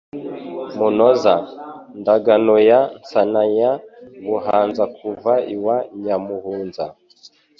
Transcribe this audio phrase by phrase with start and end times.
[0.77, 3.71] Munoza-ndaganoya Nsanaya
[4.27, 6.85] Buhanzakuva iwa Nyamuhunza